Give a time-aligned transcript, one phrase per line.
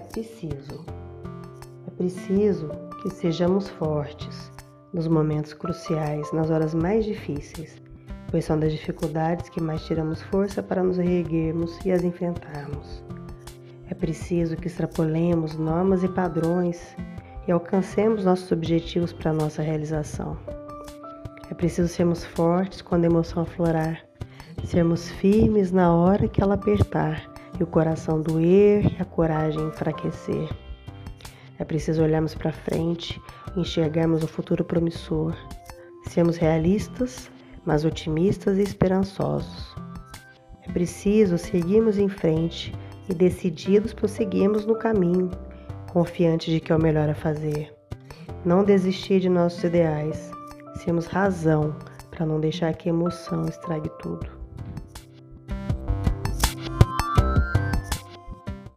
[0.00, 0.84] preciso.
[1.86, 2.68] É preciso
[3.02, 4.50] que sejamos fortes
[4.92, 7.80] nos momentos cruciais, nas horas mais difíceis,
[8.30, 13.04] pois são das dificuldades que mais tiramos força para nos reerguermos e as enfrentarmos.
[13.88, 16.96] É preciso que extrapolemos normas e padrões
[17.46, 20.36] e alcancemos nossos objetivos para nossa realização.
[21.50, 24.04] É preciso sermos fortes quando a emoção aflorar,
[24.64, 30.48] sermos firmes na hora que ela apertar e o coração doer e a coragem enfraquecer.
[31.58, 33.20] É preciso olharmos para frente
[33.54, 35.34] e enxergarmos o futuro promissor.
[36.08, 37.30] Sermos realistas,
[37.64, 39.74] mas otimistas e esperançosos.
[40.62, 42.74] É preciso seguirmos em frente
[43.08, 45.30] e decididos prosseguirmos no caminho,
[45.92, 47.72] confiantes de que é o melhor a fazer.
[48.44, 50.30] Não desistir de nossos ideais,
[50.76, 51.74] sermos razão
[52.10, 54.45] para não deixar que a emoção estrague tudo.